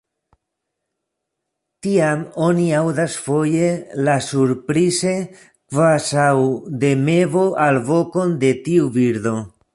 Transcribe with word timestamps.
Tiam 1.87 2.23
oni 2.45 2.65
aŭdas 2.77 3.17
foje 3.25 3.67
la 4.09 4.15
surprize 4.29 5.13
kvazaŭ 5.35 6.35
de 6.85 6.93
mevo 7.07 7.47
alvokon 7.69 8.37
de 8.47 8.53
tiu 8.69 8.91
birdo. 8.99 9.37